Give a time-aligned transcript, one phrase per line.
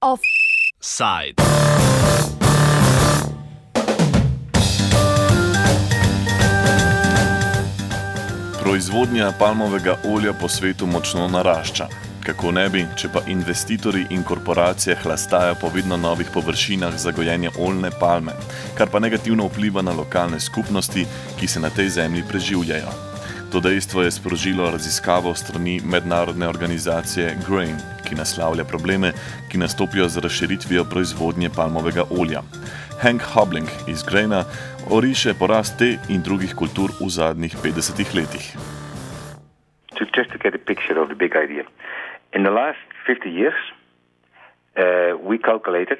[0.00, 1.36] Offside.
[8.62, 12.11] Proizvodnja palmovega olja po svetu močno narašča.
[12.22, 17.50] Kako ne bi, če pa investitorji in korporacije hlastajo po vedno novih površinah za gojenje
[17.58, 18.32] oljne palme,
[18.78, 21.02] kar pa negativno vpliva na lokalne skupnosti,
[21.40, 22.92] ki se na tej zemlji preživljajo.
[23.52, 27.76] To dejstvo je sprožilo raziskavo strani mednarodne organizacije Grain,
[28.08, 29.12] ki naslavlja probleme,
[29.50, 32.42] ki nastopijo z razširitvijo proizvodnje palmovega olja.
[33.02, 34.44] Hank Hobling iz Graina
[34.90, 38.54] oriše porast te in drugih kultur v zadnjih 50 letih.
[40.04, 41.64] to just to get a picture of the big idea.
[42.32, 43.54] In the last 50 years,
[44.76, 45.98] uh, we calculated,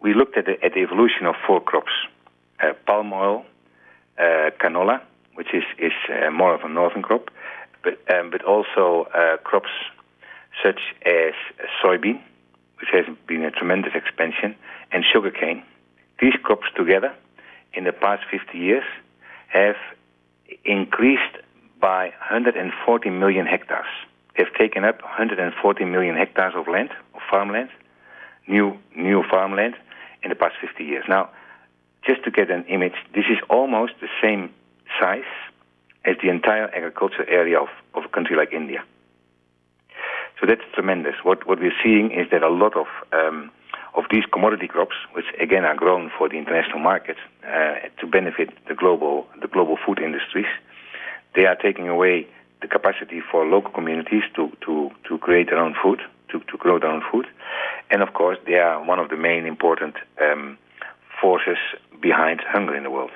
[0.00, 1.92] we looked at the, at the evolution of four crops:
[2.60, 3.44] uh, palm oil,
[4.18, 5.00] uh, canola,
[5.34, 7.30] which is is uh, more of a northern crop,
[7.84, 9.70] but um, but also uh, crops
[10.60, 11.34] such as
[11.82, 12.20] soybean,
[12.80, 14.56] which has been a tremendous expansion,
[14.90, 15.62] and sugarcane.
[16.20, 17.14] These crops together,
[17.72, 18.84] in the past 50 years,
[19.48, 19.76] have
[20.64, 21.36] increased
[21.80, 23.86] by 140 million hectares.
[24.36, 27.70] They've taken up 140 million hectares of land, of farmland,
[28.48, 29.74] new new farmland,
[30.22, 31.04] in the past 50 years.
[31.08, 31.30] Now,
[32.06, 34.50] just to get an image, this is almost the same
[35.00, 35.22] size
[36.04, 38.84] as the entire agricultural area of, of a country like India.
[40.40, 41.14] So that's tremendous.
[41.22, 43.50] What what we're seeing is that a lot of um,
[43.94, 48.50] of these commodity crops, which again are grown for the international market uh, to benefit
[48.68, 50.50] the global the global food industries,
[51.36, 52.26] they are taking away
[52.64, 56.78] the capacity for local communities to, to, to create their own food, to, to grow
[56.78, 57.26] their own food.
[57.90, 60.56] And of course, they are one of the main important um,
[61.20, 61.58] forces
[62.00, 63.10] behind hunger in the world.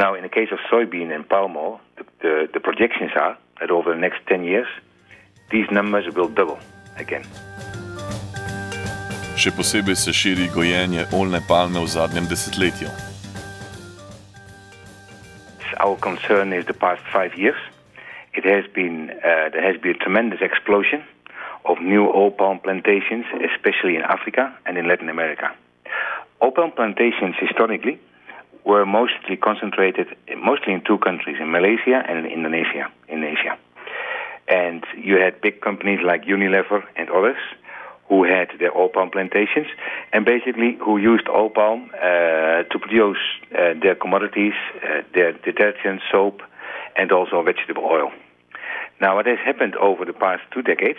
[0.00, 3.70] Now, in the case of soybean and palm oil, the, the, the projections are that
[3.70, 4.66] over the next 10 years,
[5.52, 6.58] these numbers will double
[6.96, 7.24] again.
[9.40, 12.90] Še posebej se širi gojenje oljne palme v zadnjem desetletju.
[15.80, 17.69] Our concern is the past five years.
[18.32, 21.04] It has been uh, there has been a tremendous explosion
[21.64, 25.54] of new oil palm plantations, especially in Africa and in Latin America.
[26.42, 28.00] Oil palm plantations historically
[28.64, 33.58] were mostly concentrated mostly in two countries, in Malaysia and in Indonesia, in Asia.
[34.48, 37.38] And you had big companies like Unilever and others
[38.08, 39.68] who had their oil palm plantations
[40.12, 43.18] and basically who used oil palm uh, to produce
[43.54, 46.42] uh, their commodities, uh, their detergent, soap,
[46.96, 48.10] and also vegetable oil.
[49.00, 50.98] Now, what has happened over the past two decades,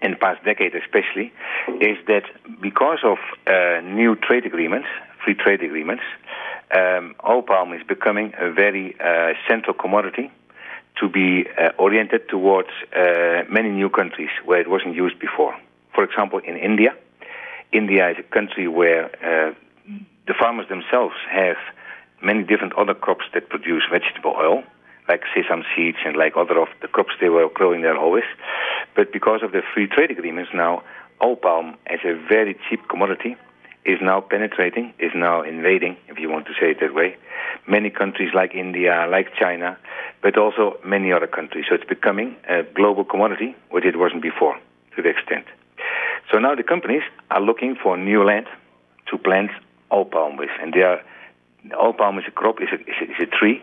[0.00, 1.32] in the past decade especially,
[1.80, 2.24] is that
[2.60, 4.88] because of uh, new trade agreements,
[5.24, 6.02] free trade agreements,
[6.74, 10.30] um, oil palm is becoming a very uh, central commodity
[11.00, 15.54] to be uh, oriented towards uh, many new countries where it wasn't used before.
[15.94, 16.94] For example, in India,
[17.72, 19.54] India is a country where uh,
[20.26, 21.56] the farmers themselves have
[22.22, 24.62] many different other crops that produce vegetable oil,
[25.08, 28.24] like sesame seeds and like other of the crops they were growing there always.
[28.96, 30.82] But because of the free trade agreements now,
[31.22, 33.36] oil palm as a very cheap commodity
[33.84, 37.16] is now penetrating, is now invading, if you want to say it that way,
[37.68, 39.76] many countries like India, like China,
[40.22, 41.66] but also many other countries.
[41.68, 44.58] So it's becoming a global commodity, which it wasn't before,
[44.96, 45.44] to the extent.
[46.32, 48.46] So now the companies are looking for new land
[49.10, 49.50] to plant
[49.92, 51.02] oil palm with, and they are
[51.72, 53.62] oil palm is a crop, is a, is a, is a tree,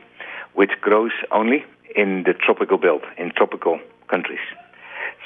[0.53, 1.63] which grows only
[1.95, 4.39] in the tropical belt, in tropical countries.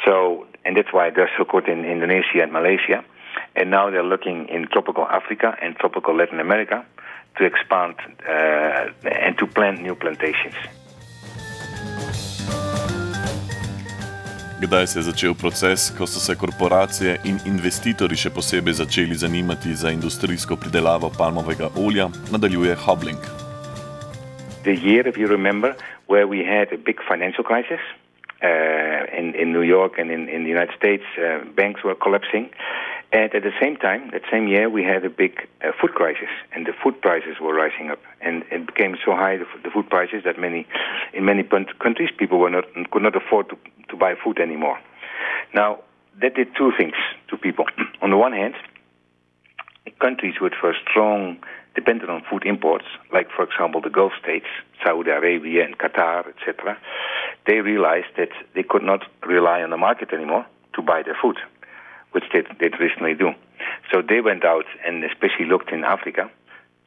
[0.03, 3.03] So, and that's why they're so good in Indonesia and Malaysia.
[3.55, 6.85] And now they're looking in tropical Africa and tropical Latin America
[7.37, 7.95] to expand
[8.27, 10.55] uh, and to plant new plantations.
[14.61, 19.75] Kdaj se je začel proces, ko so se korporacije in investitorji še posebej začeli zanimati
[19.75, 23.19] za industrijsko pridelavo palmovega olja, nadaljuje Hobling.
[24.63, 25.75] The year, if you remember,
[26.07, 27.83] where we had a big financial crisis
[28.41, 32.47] uh, in, in New York and in, in the United States, uh, banks were collapsing.
[33.11, 35.33] And at the same time, that same year, we had a big
[35.63, 39.37] uh, food crisis, and the food prices were rising up, and it became so high
[39.37, 40.67] the, the food prices that many,
[41.13, 43.57] in many countries, people were not could not afford to,
[43.95, 44.79] to buy food anymore.
[45.53, 45.79] Now
[46.21, 46.95] that did two things
[47.29, 47.65] to people.
[48.01, 48.55] on the one hand,
[49.99, 51.37] countries which were strong
[51.75, 54.45] dependent on food imports, like for example the Gulf states,
[54.83, 56.77] Saudi Arabia and Qatar, etc.,
[57.47, 61.37] they realized that they could not rely on the market anymore to buy their food
[62.11, 63.31] which they, they traditionally do.
[63.91, 66.31] So they went out and especially looked in Africa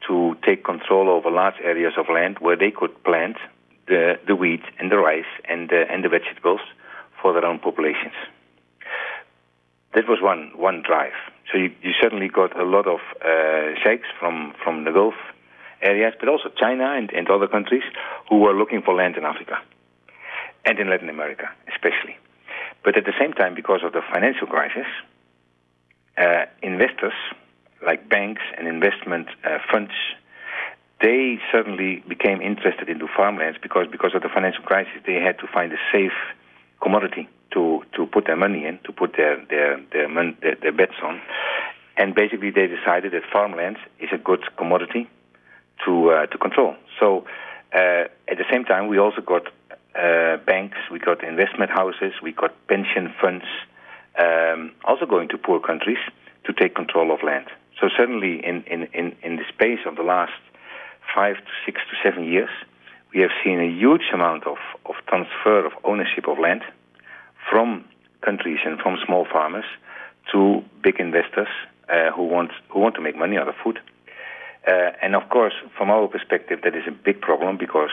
[0.07, 3.37] to take control over large areas of land where they could plant
[3.87, 6.61] the, the wheat and the rice and the, and the vegetables
[7.21, 8.13] for their own populations.
[9.93, 11.17] That was one, one drive.
[11.51, 15.15] So you, you certainly got a lot of uh, sheikhs from, from the Gulf
[15.81, 17.83] areas, but also China and, and other countries
[18.29, 19.57] who were looking for land in Africa
[20.65, 22.17] and in Latin America, especially.
[22.83, 24.85] But at the same time, because of the financial crisis,
[26.17, 27.13] uh, investors
[27.85, 29.91] like banks and investment uh, funds,
[31.01, 35.47] they certainly became interested into farmlands because because of the financial crisis, they had to
[35.47, 36.11] find a safe
[36.81, 40.71] commodity to, to put their money in, to put their their their, mon- their their
[40.71, 41.19] bets on,
[41.97, 45.09] and basically they decided that farmlands is a good commodity
[45.85, 46.75] to uh, to control.
[46.99, 47.25] So
[47.73, 49.47] uh, at the same time, we also got
[49.95, 53.45] uh, banks, we got investment houses, we got pension funds,
[54.17, 55.97] um, also going to poor countries
[56.45, 57.47] to take control of land.
[57.79, 60.33] So certainly in, in, in, in the space of the last
[61.15, 62.49] five to six to seven years,
[63.13, 66.61] we have seen a huge amount of, of transfer of ownership of land
[67.49, 67.85] from
[68.21, 69.65] countries and from small farmers
[70.31, 71.47] to big investors
[71.89, 73.79] uh, who want who want to make money out of food.
[74.67, 77.89] Uh, and of course, from our perspective, that is a big problem because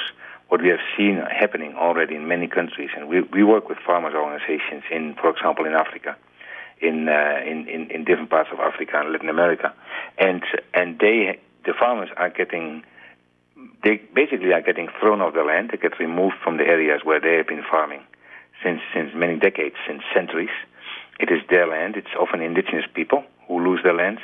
[0.49, 4.15] what we have seen happening already in many countries, and we, we work with farmers
[4.15, 6.17] organizations in, for example, in Africa,
[6.81, 9.73] in, uh, in, in, in different parts of Africa and Latin America,
[10.19, 10.43] and
[10.75, 12.85] and they the farmers are getting
[13.83, 15.71] they basically are getting thrown off the land.
[15.71, 18.03] They get removed from the areas where they have been farming
[18.63, 20.55] since since many decades, since centuries.
[21.19, 21.97] It is their land.
[21.97, 24.19] It's often indigenous people who lose their land,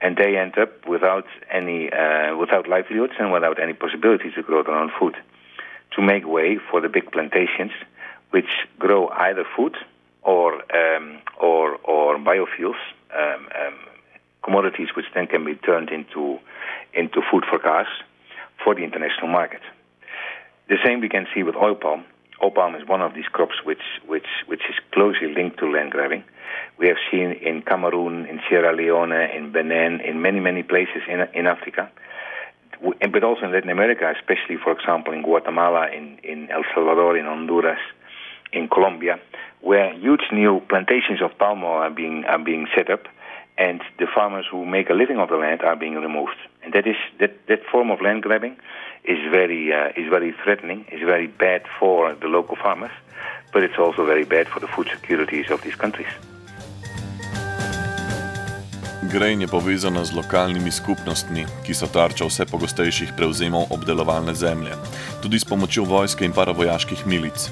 [0.00, 4.62] and they end up without any uh, without livelihoods and without any possibility to grow
[4.62, 5.16] their own food.
[5.94, 7.72] To make way for the big plantations,
[8.30, 9.76] which grow either food
[10.22, 12.80] or um, or or biofuels,
[13.16, 13.78] um, um,
[14.42, 16.38] commodities which then can be turned into
[16.92, 17.88] into food for cars
[18.62, 19.60] for the international market.
[20.68, 22.04] The same we can see with oil palm.
[22.42, 25.92] Oil palm is one of these crops which, which, which is closely linked to land
[25.92, 26.24] grabbing.
[26.78, 31.20] We have seen in Cameroon, in Sierra Leone, in Benin, in many, many places in,
[31.34, 31.90] in Africa,
[32.82, 37.24] but also in Latin America, especially, for example, in Guatemala, in, in El Salvador, in
[37.24, 37.80] Honduras,
[38.52, 39.18] in Colombia,
[39.60, 43.04] where huge new plantations of palm oil are being, are being set up,
[43.58, 46.36] and the farmers who make a living of the land are being removed.
[46.66, 48.56] And that is that, that form of land grabbing
[49.04, 52.90] is very uh, is very threatening, is very bad for the local farmers,
[53.52, 56.10] but it's also very bad for the food securities of these countries.
[59.12, 64.74] Grain je povezana z lokalnimi skupnostmi, ki so tarča vse pogostejših prevzemov obdelovalne zemlje,
[65.22, 67.46] tudi s pomočjo vojske in paravojaških milic.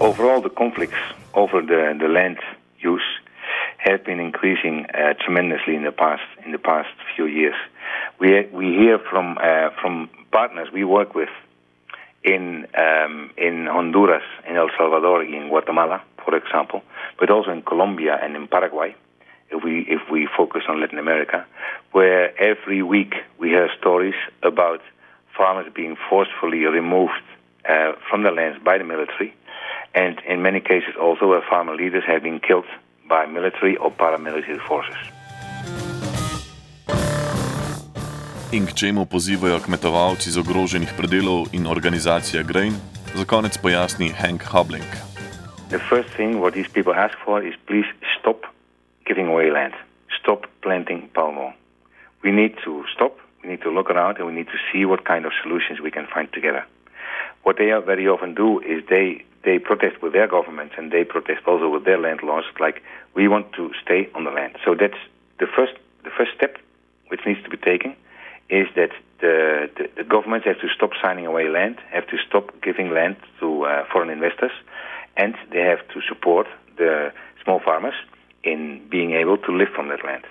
[0.00, 1.02] Overall, the conflicts
[1.34, 2.55] over the, the land use
[3.86, 7.54] have been increasing uh, tremendously in the past in the past few years.
[8.18, 11.28] We we hear from uh, from partners we work with
[12.24, 16.82] in um, in Honduras, in El Salvador, in Guatemala, for example,
[17.18, 18.94] but also in Colombia and in Paraguay.
[19.50, 21.46] If we if we focus on Latin America,
[21.92, 24.80] where every week we hear stories about
[25.36, 27.26] farmers being forcefully removed
[27.68, 29.32] uh, from the lands by the military,
[29.94, 32.66] and in many cases also where farmer leaders have been killed
[33.08, 34.98] by military or paramilitary forces.
[38.52, 42.78] In k čemu pozivajo kmetovalci z ogroženih predelov in organizacija Grain,
[43.14, 44.86] za konec pojasni Hank Hobling.
[45.68, 48.46] The first thing what these people ask for is please stop
[49.06, 49.74] giving away land.
[50.20, 51.52] Stop planting palm oil.
[52.22, 55.04] We need to stop, we need to look around and we need to see what
[55.04, 56.64] kind of solutions we can find together.
[57.42, 61.46] What they very often do is they they protest with their governments and they protest
[61.46, 62.48] also with their landlords.
[62.60, 62.82] Like
[63.14, 64.56] we want to stay on the land.
[64.64, 65.00] So that's
[65.38, 65.72] the first
[66.04, 66.58] the first step
[67.08, 67.94] which needs to be taken
[68.50, 72.60] is that the, the, the governments have to stop signing away land, have to stop
[72.60, 74.52] giving land to uh, foreign investors,
[75.16, 77.12] and they have to support the
[77.42, 77.94] small farmers
[78.42, 80.24] in being able to live from that land.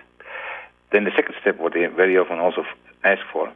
[0.91, 2.63] Then the second step, what they very often also
[3.03, 3.51] ask for,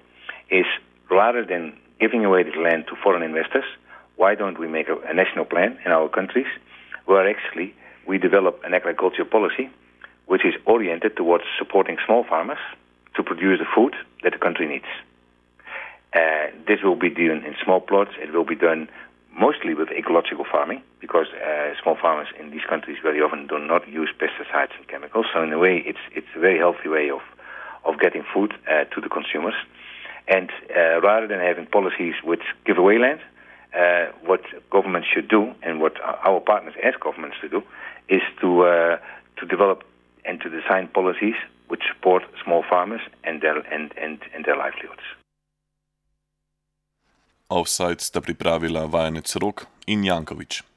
[0.49, 0.65] is
[1.09, 3.65] rather than giving away this land to foreign investors,
[4.19, 6.51] why don't we make a, a national plan in our countries
[7.05, 7.73] where actually
[8.05, 9.69] we develop an agriculture policy
[10.25, 12.59] which is oriented towards supporting small farmers
[13.15, 14.91] to produce the food that the country needs.
[16.13, 18.11] Uh, this will be done in small plots.
[18.19, 18.89] It will be done
[19.39, 23.87] mostly with ecological farming because uh, small farmers in these countries very often do not
[23.87, 25.27] use pesticides and chemicals.
[25.33, 27.21] So in a way, it's it's a very healthy way of
[27.85, 29.57] of getting food uh, to the consumers.
[30.27, 33.21] And uh, rather than having policies which give away land,
[33.73, 37.61] Eh, what governments should do and what our partners ask governments to do
[38.07, 38.97] is to eh,
[39.37, 39.83] to develop
[40.25, 41.35] and to design policies
[41.67, 45.05] which support small farmers and their and and, and their livelihoods.
[47.49, 50.68] Offside sta pripravila vajenec Rok in Jankovič.